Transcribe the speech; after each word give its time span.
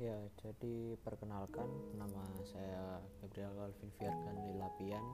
Ya, 0.00 0.16
jadi 0.40 0.96
perkenalkan 1.04 1.68
nama 1.92 2.24
saya 2.48 3.04
Gabriel 3.20 3.52
Calvin 3.52 3.92
Fiargan 4.00 4.48
Lilapian. 4.48 5.04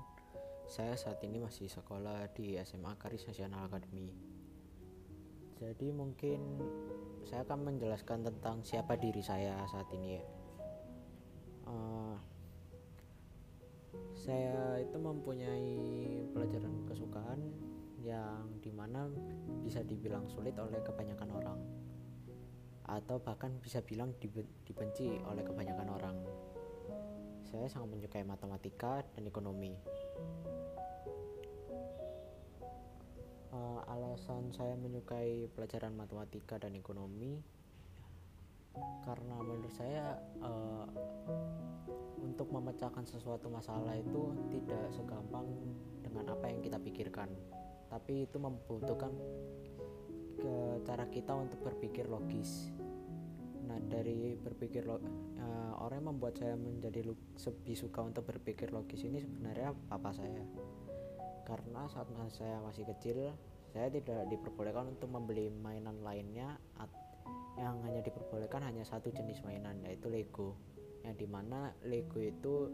Saya 0.70 0.94
saat 0.94 1.18
ini 1.26 1.42
masih 1.42 1.66
sekolah 1.66 2.30
di 2.30 2.54
SMA 2.62 2.94
Karis 2.94 3.26
Nasional 3.26 3.66
Academy. 3.66 4.14
Jadi 5.58 5.90
mungkin 5.90 6.38
saya 7.26 7.42
akan 7.42 7.66
menjelaskan 7.66 8.30
tentang 8.30 8.62
siapa 8.62 8.94
diri 8.94 9.26
saya 9.26 9.58
saat 9.66 9.90
ini 9.90 10.22
ya. 10.22 10.24
Uh, 11.66 12.14
saya 14.14 14.86
itu 14.86 15.02
mempunyai 15.02 15.66
pelajaran 16.30 16.86
kesukaan 16.86 17.42
yang 18.06 18.46
di 18.62 18.70
mana 18.70 19.10
bisa 19.66 19.82
dibilang 19.82 20.30
sulit 20.30 20.54
oleh 20.62 20.78
kebanyakan 20.86 21.30
orang 21.42 21.58
atau 22.86 23.18
bahkan 23.18 23.50
bisa 23.58 23.82
bilang 23.82 24.14
dibenci 24.62 25.10
oleh 25.26 25.42
kebanyakan 25.42 25.88
orang. 25.90 26.16
Saya 27.46 27.66
sangat 27.66 27.98
menyukai 27.98 28.22
matematika 28.22 29.02
dan 29.14 29.26
ekonomi. 29.26 29.74
Uh, 33.50 33.80
alasan 33.88 34.52
saya 34.52 34.74
menyukai 34.76 35.48
pelajaran 35.54 35.94
matematika 35.96 36.60
dan 36.60 36.76
ekonomi 36.76 37.40
karena 39.08 39.40
menurut 39.40 39.72
saya 39.72 40.20
uh, 40.44 40.84
untuk 42.20 42.52
memecahkan 42.52 43.06
sesuatu 43.08 43.48
masalah 43.48 43.96
itu 43.96 44.36
tidak 44.52 44.92
segampang 44.92 45.48
dengan 46.04 46.36
apa 46.36 46.52
yang 46.52 46.60
kita 46.60 46.76
pikirkan, 46.76 47.32
tapi 47.88 48.28
itu 48.28 48.36
membutuhkan 48.36 49.14
ke 50.36 50.54
cara 50.84 51.08
kita 51.08 51.32
untuk 51.32 51.64
berpikir 51.64 52.04
logis. 52.10 52.75
Nah, 53.76 53.92
dari 53.92 54.32
berpikir 54.40 54.88
uh, 54.88 54.96
orang 55.84 56.00
yang 56.00 56.16
membuat 56.16 56.40
saya 56.40 56.56
menjadi 56.56 57.12
lebih 57.12 57.76
suka 57.76 58.00
untuk 58.00 58.24
berpikir 58.24 58.72
logis 58.72 59.04
ini 59.04 59.20
sebenarnya 59.20 59.76
papa 59.92 60.16
saya. 60.16 60.40
Karena 61.44 61.84
saat 61.92 62.08
saya 62.32 62.56
masih 62.64 62.88
kecil, 62.88 63.36
saya 63.76 63.92
tidak 63.92 64.32
diperbolehkan 64.32 64.96
untuk 64.96 65.12
membeli 65.12 65.52
mainan 65.52 66.00
lainnya 66.00 66.56
yang 67.60 67.76
hanya 67.84 68.00
diperbolehkan 68.00 68.64
hanya 68.64 68.80
satu 68.80 69.12
jenis 69.12 69.44
mainan 69.44 69.76
yaitu 69.84 70.08
Lego. 70.08 70.56
Yang 71.04 71.14
di 71.20 71.26
mana 71.28 71.68
Lego 71.84 72.16
itu 72.16 72.72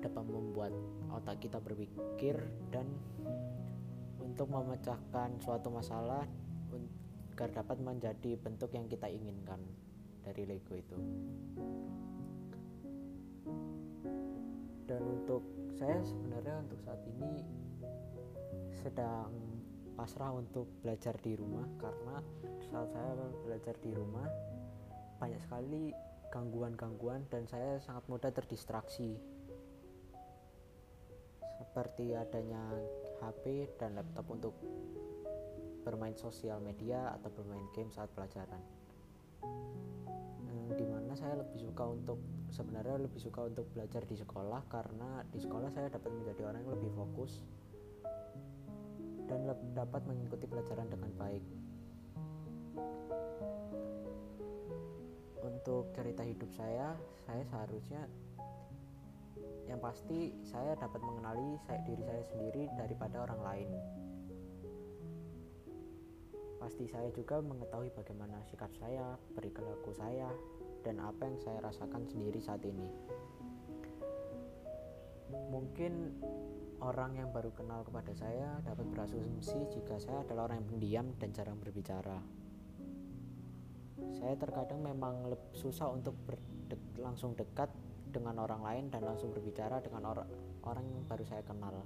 dapat 0.00 0.24
membuat 0.24 0.72
otak 1.12 1.44
kita 1.44 1.60
berpikir 1.60 2.40
dan 2.72 2.88
untuk 4.24 4.48
memecahkan 4.48 5.36
suatu 5.44 5.68
masalah 5.68 6.24
agar 7.36 7.52
dapat 7.52 7.76
menjadi 7.76 8.40
bentuk 8.40 8.72
yang 8.72 8.88
kita 8.88 9.04
inginkan 9.12 9.60
dari 10.24 10.48
Lego 10.48 10.74
itu. 10.74 10.98
Dan 14.84 15.00
untuk 15.00 15.44
saya 15.76 16.00
sebenarnya 16.00 16.64
untuk 16.64 16.80
saat 16.84 17.00
ini 17.08 17.32
sedang 18.82 19.32
pasrah 19.94 20.34
untuk 20.34 20.66
belajar 20.82 21.14
di 21.22 21.38
rumah 21.38 21.64
karena 21.78 22.18
saat 22.68 22.90
saya 22.90 23.12
belajar 23.46 23.74
di 23.78 23.94
rumah 23.94 24.26
banyak 25.22 25.38
sekali 25.40 25.94
gangguan-gangguan 26.34 27.22
dan 27.30 27.46
saya 27.46 27.78
sangat 27.78 28.02
mudah 28.10 28.34
terdistraksi 28.34 29.14
seperti 31.54 32.18
adanya 32.18 32.74
HP 33.22 33.70
dan 33.78 33.94
laptop 33.94 34.26
untuk 34.34 34.54
bermain 35.86 36.18
sosial 36.18 36.58
media 36.58 37.14
atau 37.14 37.30
bermain 37.30 37.64
game 37.70 37.94
saat 37.94 38.10
pelajaran 38.12 38.60
di 40.74 40.84
mana 40.88 41.14
saya 41.14 41.38
lebih 41.38 41.60
suka 41.60 41.84
untuk 41.86 42.18
sebenarnya 42.50 42.98
lebih 43.02 43.20
suka 43.22 43.46
untuk 43.46 43.66
belajar 43.74 44.02
di 44.06 44.16
sekolah 44.18 44.62
karena 44.66 45.22
di 45.30 45.38
sekolah 45.38 45.70
saya 45.70 45.90
dapat 45.90 46.10
menjadi 46.10 46.50
orang 46.50 46.60
yang 46.66 46.72
lebih 46.78 46.92
fokus 46.94 47.42
dan 49.30 49.48
dapat 49.72 50.02
mengikuti 50.04 50.44
pelajaran 50.44 50.88
dengan 50.90 51.10
baik. 51.16 51.44
Untuk 55.44 55.92
cerita 55.96 56.22
hidup 56.24 56.50
saya 56.52 56.92
saya 57.24 57.42
seharusnya 57.48 58.02
yang 59.64 59.80
pasti 59.80 60.36
saya 60.44 60.76
dapat 60.76 61.00
mengenali 61.00 61.56
saya, 61.64 61.80
diri 61.88 62.04
saya 62.04 62.22
sendiri 62.28 62.68
daripada 62.76 63.24
orang 63.24 63.40
lain 63.40 63.68
Pasti 66.64 66.88
saya 66.88 67.12
juga 67.12 67.44
mengetahui 67.44 67.92
bagaimana 67.92 68.40
sikap 68.48 68.72
saya, 68.80 69.20
perilaku 69.36 69.92
saya, 69.92 70.32
dan 70.80 70.96
apa 70.96 71.28
yang 71.28 71.36
saya 71.36 71.60
rasakan 71.60 72.08
sendiri 72.08 72.40
saat 72.40 72.64
ini. 72.64 72.88
Mungkin 75.52 76.24
orang 76.80 77.20
yang 77.20 77.28
baru 77.36 77.52
kenal 77.52 77.84
kepada 77.84 78.16
saya 78.16 78.64
dapat 78.64 78.88
berasumsi 78.96 79.76
jika 79.76 80.00
saya 80.00 80.24
adalah 80.24 80.48
orang 80.48 80.64
yang 80.64 80.68
pendiam 80.72 81.06
dan 81.20 81.36
jarang 81.36 81.60
berbicara. 81.60 82.16
Saya 84.16 84.32
terkadang 84.40 84.80
memang 84.80 85.36
susah 85.52 85.92
untuk 85.92 86.16
berdek, 86.24 86.80
langsung 86.96 87.36
dekat 87.36 87.68
dengan 88.08 88.40
orang 88.40 88.64
lain 88.64 88.84
dan 88.88 89.04
langsung 89.04 89.36
berbicara 89.36 89.84
dengan 89.84 90.16
orang 90.16 90.28
orang 90.64 90.88
yang 90.88 91.04
baru 91.04 91.28
saya 91.28 91.44
kenal. 91.44 91.84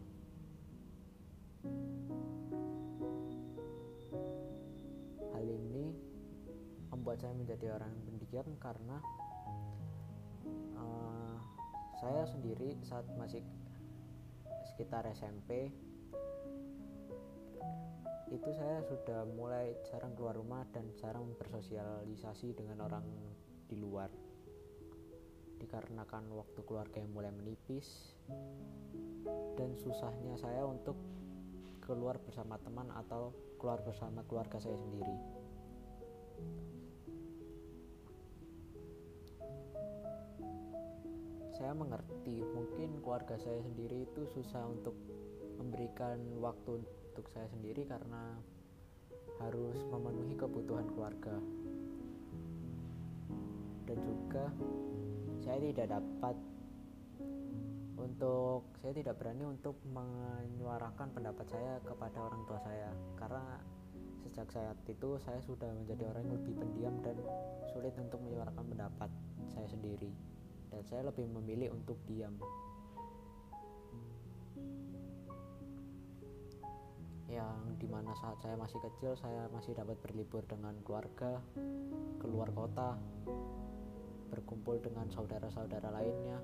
Membuat 7.08 7.24
saya 7.24 7.40
menjadi 7.40 7.66
orang 7.72 7.88
yang 7.88 8.04
pendiam 8.04 8.48
karena 8.60 8.96
uh, 10.76 11.40
saya 12.04 12.28
sendiri 12.28 12.76
saat 12.84 13.08
masih 13.16 13.40
sekitar 14.68 15.08
SMP 15.16 15.72
itu 18.28 18.50
saya 18.52 18.84
sudah 18.84 19.24
mulai 19.24 19.72
jarang 19.88 20.12
keluar 20.20 20.36
rumah 20.36 20.68
dan 20.68 20.84
jarang 21.00 21.32
bersosialisasi 21.40 22.52
dengan 22.52 22.84
orang 22.84 23.08
di 23.72 23.80
luar. 23.80 24.12
Dikarenakan 25.64 26.28
waktu 26.36 26.60
keluarga 26.68 27.00
yang 27.00 27.16
mulai 27.16 27.32
menipis 27.32 28.20
dan 29.56 29.72
susahnya 29.80 30.36
saya 30.36 30.60
untuk 30.68 31.00
keluar 31.80 32.20
bersama 32.20 32.60
teman 32.60 32.92
atau 32.92 33.32
keluar 33.56 33.80
bersama 33.80 34.20
keluarga 34.28 34.60
saya 34.60 34.76
sendiri 34.76 35.38
saya 41.58 41.74
mengerti 41.74 42.38
mungkin 42.54 43.02
keluarga 43.02 43.34
saya 43.34 43.58
sendiri 43.66 44.06
itu 44.06 44.22
susah 44.30 44.62
untuk 44.70 44.94
memberikan 45.58 46.14
waktu 46.38 46.78
untuk 46.86 47.26
saya 47.34 47.50
sendiri 47.50 47.82
karena 47.82 48.38
harus 49.42 49.74
memenuhi 49.90 50.38
kebutuhan 50.38 50.86
keluarga. 50.94 51.34
Dan 53.90 53.98
juga 54.06 54.54
saya 55.42 55.58
tidak 55.58 55.98
dapat 55.98 56.36
untuk 57.98 58.70
saya 58.78 58.94
tidak 58.94 59.18
berani 59.18 59.42
untuk 59.50 59.82
menyuarakan 59.90 61.10
pendapat 61.10 61.46
saya 61.50 61.82
kepada 61.82 62.22
orang 62.22 62.42
tua 62.46 62.62
saya. 62.62 62.90
Karena 63.18 63.58
sejak 64.22 64.46
saat 64.54 64.78
itu 64.86 65.18
saya 65.26 65.42
sudah 65.42 65.74
menjadi 65.74 66.06
orang 66.06 66.22
yang 66.22 66.38
lebih 66.38 66.54
pendiam 66.54 66.94
dan 67.02 67.18
sulit 67.74 67.98
untuk 67.98 68.22
menyuarakan 68.22 68.62
pendapat 68.62 69.10
saya 69.50 69.66
sendiri 69.66 70.37
dan 70.68 70.82
saya 70.88 71.08
lebih 71.08 71.26
memilih 71.28 71.72
untuk 71.74 71.96
diam. 72.04 72.36
Yang 77.28 77.60
di 77.76 77.86
mana 77.88 78.16
saat 78.16 78.40
saya 78.40 78.56
masih 78.56 78.80
kecil, 78.80 79.12
saya 79.20 79.52
masih 79.52 79.76
dapat 79.76 80.00
berlibur 80.00 80.40
dengan 80.48 80.72
keluarga, 80.80 81.44
keluar 82.18 82.48
kota, 82.56 82.96
berkumpul 84.32 84.80
dengan 84.80 85.08
saudara-saudara 85.12 85.92
lainnya, 85.92 86.40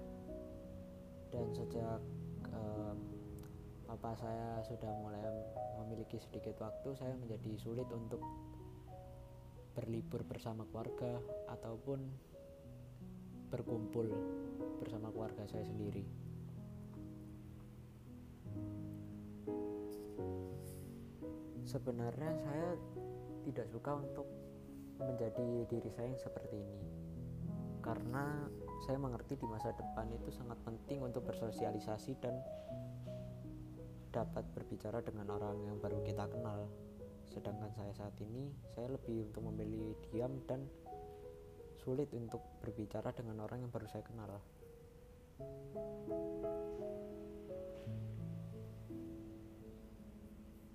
dan 1.32 1.46
sejak 1.56 2.00
uh, 2.52 2.94
papa 3.88 4.12
saya 4.20 4.60
sudah 4.68 4.92
mulai 5.00 5.24
memiliki 5.82 6.20
sedikit 6.20 6.56
waktu, 6.60 6.96
saya 6.96 7.16
menjadi 7.16 7.56
sulit 7.58 7.88
untuk 7.90 8.20
berlibur 9.74 10.22
bersama 10.22 10.62
keluarga 10.70 11.18
ataupun 11.50 11.98
berkumpul 13.48 14.08
bersama 14.80 15.10
keluarga 15.12 15.44
saya 15.48 15.64
sendiri. 15.64 16.04
Sebenarnya 21.64 22.30
saya 22.44 22.76
tidak 23.44 23.66
suka 23.72 23.98
untuk 23.98 24.28
menjadi 25.00 25.66
diri 25.66 25.90
saya 25.90 26.12
yang 26.12 26.20
seperti 26.20 26.56
ini. 26.60 26.80
Karena 27.82 28.48
saya 28.86 28.96
mengerti 28.96 29.36
di 29.36 29.46
masa 29.48 29.72
depan 29.76 30.08
itu 30.12 30.32
sangat 30.32 30.56
penting 30.64 31.04
untuk 31.04 31.24
bersosialisasi 31.28 32.16
dan 32.20 32.36
dapat 34.14 34.46
berbicara 34.54 35.02
dengan 35.02 35.34
orang 35.34 35.58
yang 35.66 35.76
baru 35.82 36.00
kita 36.06 36.30
kenal. 36.30 36.70
Sedangkan 37.26 37.72
saya 37.74 37.90
saat 37.96 38.14
ini, 38.22 38.54
saya 38.72 38.94
lebih 38.94 39.26
untuk 39.26 39.42
memilih 39.50 39.98
diam 40.12 40.38
dan 40.46 40.62
sulit 41.84 42.08
untuk 42.16 42.40
berbicara 42.64 43.12
dengan 43.12 43.44
orang 43.44 43.60
yang 43.60 43.68
baru 43.68 43.84
saya 43.84 44.00
kenal. 44.00 44.40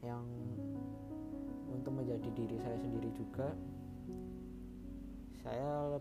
Yang 0.05 0.25
untuk 1.73 1.93
menjadi 1.97 2.29
diri 2.37 2.57
saya 2.61 2.77
sendiri 2.77 3.09
juga 3.17 3.49
saya 5.41 5.97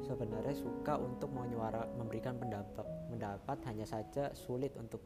sebenarnya 0.00 0.56
suka 0.56 0.96
untuk 0.96 1.28
menyuara 1.34 1.84
memberikan 2.00 2.38
pendapat 2.40 2.86
pendapat 3.12 3.58
hanya 3.68 3.84
saja 3.84 4.32
sulit 4.32 4.72
untuk 4.80 5.04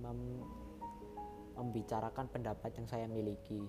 mem, 0.00 0.40
membicarakan 1.60 2.24
pendapat 2.32 2.72
yang 2.72 2.88
saya 2.88 3.04
miliki. 3.04 3.60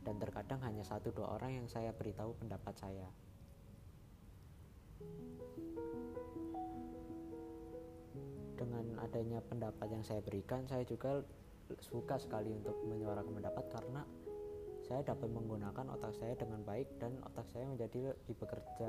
Dan 0.00 0.16
terkadang 0.16 0.64
hanya 0.64 0.86
satu 0.86 1.12
dua 1.12 1.36
orang 1.36 1.60
yang 1.60 1.66
saya 1.68 1.92
beritahu 1.92 2.32
pendapat 2.40 2.72
saya 2.80 3.27
dengan 8.58 8.84
adanya 8.98 9.38
pendapat 9.46 9.86
yang 9.94 10.02
saya 10.02 10.18
berikan 10.20 10.66
saya 10.66 10.82
juga 10.82 11.22
suka 11.78 12.18
sekali 12.18 12.50
untuk 12.50 12.74
menyuarakan 12.90 13.38
pendapat 13.38 13.64
karena 13.70 14.02
saya 14.82 15.04
dapat 15.04 15.28
menggunakan 15.28 15.84
otak 15.94 16.16
saya 16.16 16.32
dengan 16.34 16.64
baik 16.64 16.88
dan 16.96 17.12
otak 17.20 17.44
saya 17.52 17.68
menjadi 17.68 18.16
lebih 18.16 18.34
bekerja 18.40 18.88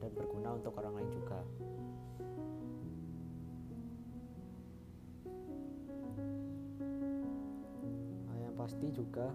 dan 0.00 0.10
berguna 0.16 0.56
untuk 0.56 0.72
orang 0.80 0.96
lain 0.96 1.10
juga. 1.12 1.40
Nah, 8.24 8.36
yang 8.40 8.56
pasti 8.56 8.88
juga 8.96 9.28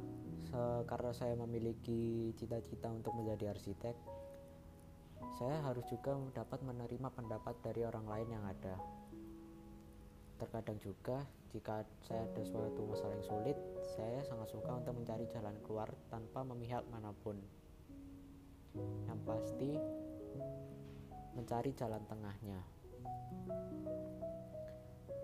karena 0.89 1.11
saya 1.15 1.37
memiliki 1.37 2.33
cita-cita 2.35 2.91
untuk 2.91 3.15
menjadi 3.15 3.55
arsitek 3.55 3.95
saya 5.41 5.57
harus 5.65 5.81
juga 5.89 6.13
dapat 6.37 6.61
menerima 6.61 7.09
pendapat 7.17 7.57
dari 7.65 7.81
orang 7.81 8.05
lain 8.05 8.29
yang 8.29 8.45
ada. 8.45 8.77
Terkadang 10.37 10.77
juga 10.77 11.25
jika 11.49 11.81
saya 12.05 12.29
ada 12.29 12.45
suatu 12.45 12.85
masalah 12.85 13.17
yang 13.17 13.25
sulit 13.25 13.57
saya 13.97 14.21
sangat 14.21 14.53
suka 14.53 14.69
untuk 14.69 14.93
mencari 14.93 15.25
jalan 15.33 15.57
keluar 15.65 15.89
tanpa 16.13 16.45
memihak 16.45 16.85
mana 16.93 17.09
pun. 17.25 17.41
Yang 19.09 19.19
pasti 19.25 19.69
mencari 21.33 21.73
jalan 21.73 22.05
tengahnya. 22.05 22.61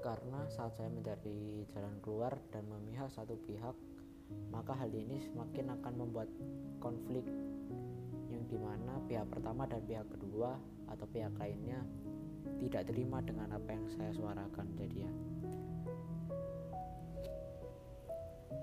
Karena 0.01 0.49
saat 0.49 0.73
saya 0.81 0.89
mencari 0.89 1.61
jalan 1.77 1.93
keluar 2.01 2.33
dan 2.49 2.65
memihak 2.65 3.13
satu 3.13 3.37
pihak 3.45 3.77
maka 4.49 4.73
hal 4.73 4.89
ini 4.89 5.21
semakin 5.29 5.77
akan 5.77 5.93
membuat 5.93 6.29
konflik 6.81 7.23
yang 8.47 8.55
di 8.55 8.63
mana 8.63 8.93
pihak 9.11 9.27
pertama 9.27 9.67
dan 9.67 9.83
pihak 9.83 10.07
kedua 10.07 10.55
atau 10.87 11.03
pihak 11.11 11.35
lainnya 11.35 11.83
tidak 12.63 12.87
terima 12.87 13.19
dengan 13.19 13.51
apa 13.51 13.75
yang 13.75 13.83
saya 13.91 14.15
suarakan. 14.15 14.71
Jadi 14.79 15.03
ya 15.03 15.11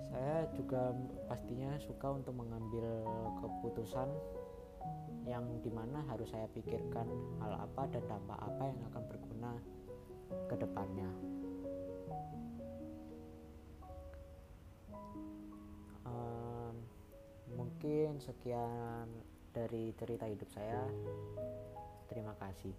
saya 0.08 0.48
juga 0.56 0.96
pastinya 1.28 1.76
suka 1.84 2.16
untuk 2.16 2.32
mengambil 2.32 3.04
keputusan 3.44 4.08
yang 5.28 5.44
di 5.60 5.68
mana 5.68 6.00
harus 6.08 6.32
saya 6.32 6.48
pikirkan 6.56 7.04
hal 7.44 7.52
apa 7.68 7.84
dan 7.92 8.08
dampak 8.08 8.40
apa 8.40 8.62
yang 8.64 8.80
akan 8.88 9.02
berguna 9.04 9.52
ke 10.48 10.54
depannya. 10.56 11.10
Um, 16.08 16.74
mungkin 17.52 18.16
sekian 18.24 19.33
dari 19.54 19.94
cerita 19.94 20.26
hidup 20.26 20.50
saya 20.50 20.82
terima 22.10 22.34
kasih. 22.42 22.74